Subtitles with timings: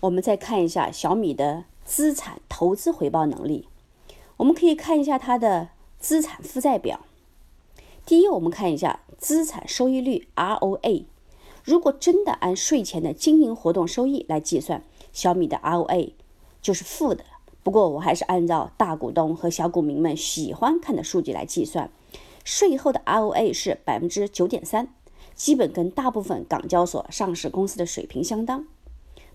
[0.00, 3.68] 我们再看一下小米的资产投资回报能力。
[4.38, 7.00] 我们可以看一下它的资产负债表。
[8.06, 11.04] 第一，我们看一下资产收益率 ROA。
[11.62, 14.82] 如果真的按税前的经营活动收益来计算，
[15.12, 16.12] 小米的 ROA
[16.62, 17.22] 就是负的。
[17.62, 21.90] 不过，我还是按照大股东和小股民们喜欢看的数据来计算，
[22.42, 24.88] 税后的 ROA 是百分之九点三，
[25.34, 28.64] 基本跟大部分港交所上市公司的水平相当。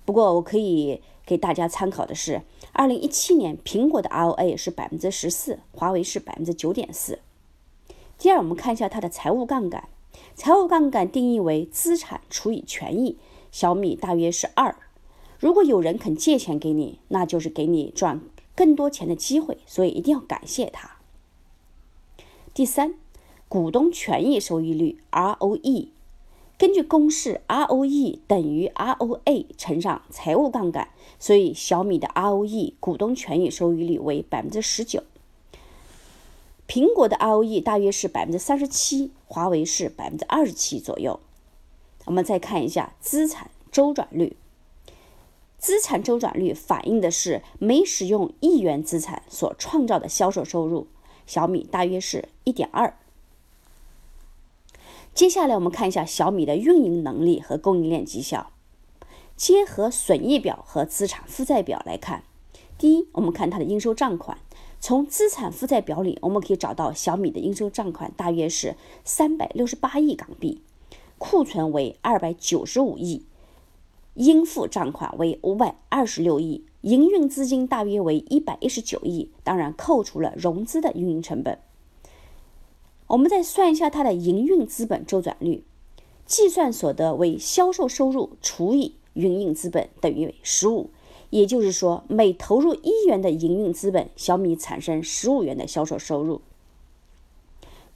[0.05, 7.19] 不过，我可以给大家参考的是，二零一七年苹果的 ROA 是百分之十四，华为是百分之九点四。
[8.17, 9.89] 第二，我们看一下它的财务杠杆，
[10.35, 13.17] 财务杠杆定义为资产除以权益，
[13.51, 14.75] 小米大约是二。
[15.39, 18.21] 如果有人肯借钱给你，那就是给你赚
[18.55, 20.97] 更多钱的机会，所以一定要感谢他。
[22.53, 22.93] 第三，
[23.49, 25.89] 股东权益收益率 ROE，
[26.57, 30.87] 根据公式 ROE 等于 ROA 乘上财务杠杆，
[31.19, 35.03] 所以小米的 ROE 股东权益收益率为百分之十九。
[36.65, 41.19] 苹果的 ROE 大约是百分之三十七，华为是百分之二十七左右。
[42.05, 44.37] 我们再看一下资产周转率。
[45.57, 50.87] 资产周转率反映的是每使用一元资产所创造的销售收入，
[51.27, 52.97] 小米大约是一点二。
[55.15, 58.51] 接下来我们看一下小米的运营能力和供应链绩效，
[59.37, 62.23] 结合损益表和资产负债表来看。
[62.77, 64.37] 第一，我们看它的应收账款，
[64.81, 70.59] 从资产负债表里我们可以找到小米的应收账款大约是三百六十八亿港币，
[71.17, 73.23] 库存为二百九十五亿。
[74.15, 81.57] 应付账款为五百二十六亿，营运资金大约为一百一十九亿，当然扣除了融资的运营成本。
[83.07, 85.63] 我们再算一下它的营运资本周转率，
[86.25, 90.89] 计算所得为销售收入除以营运资本等于十五，
[91.29, 96.41] 也就是说每投入一元的营运资本，小米产生十五元的销售收入。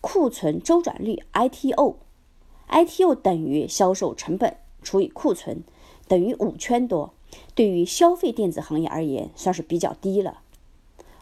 [0.01, 5.63] 库存周转率 ITO，ITO 等于销售成本除以库存。
[6.07, 7.13] 等于五圈多，
[7.53, 10.39] 对于消费电子行业而言算是比较低了。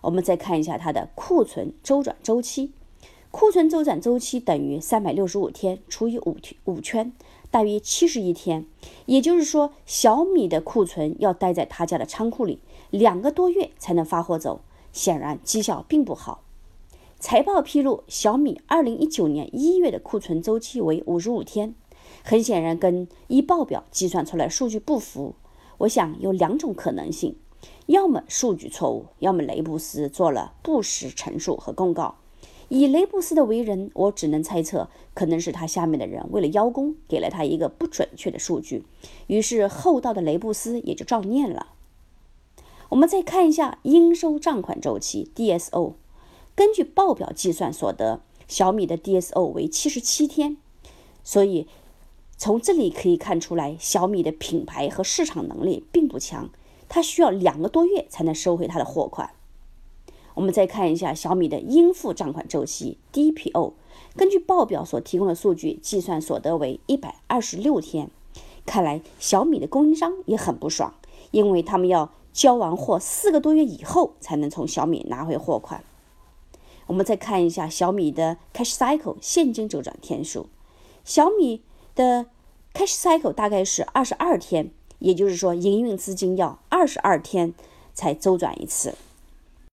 [0.01, 2.71] 我们再看一下它的库存周转周期，
[3.29, 7.13] 库存周转周期等于三百六十五天除以五天五圈，
[7.51, 8.65] 大约七十一天。
[9.05, 14.61] 也就是说，小米的库存要待在他家的仓库里两个多月才能发货走，
[14.91, 16.43] 显然绩效并不好。
[17.19, 21.75] 财报披露，小米二零一九年一月的库存周期为五十五天。
[22.23, 25.35] 很显然，跟一报表计算出来数据不符。
[25.79, 27.35] 我想有两种可能性：
[27.87, 32.15] 要么数据错误，要么雷布斯做了不实陈述和公告。
[32.69, 38.83] 以雷布斯的为人，我只能猜测，可能是他下面的人为了邀功，给了他一个不准确的数据，
[39.27, 41.67] 于是厚道的雷布斯也就照念了。
[42.89, 45.93] 我们再看一下应收账款周期 （DSO），
[46.55, 50.57] 根据报表计算所得，小米的 DSO 为七十七天，
[51.23, 51.67] 所以。
[52.39, 56.51] 从这里可以看出来，小米的品牌和市场能力并不强，
[56.87, 59.31] 它需要两个多月才能收回它的货款。
[60.37, 63.73] 我们再看一下小米的应付账款周期 （DPO），
[64.15, 68.11] 根据报表所提供的数据计算所得为一百二十六天。
[68.63, 70.93] 看来小米的供应商也很不爽，
[71.31, 75.83] 因为他们要交完货四个多月以后才能从小米拿回货款。
[76.85, 80.45] 我们再看一下小米的 Cash Cycle 现金周转天数，
[81.03, 81.63] 小米。
[81.95, 82.27] 的
[82.75, 87.55] cash cycle 大概是二十二天，也就是说营运资金要二十二天
[87.95, 88.93] 才周转一次。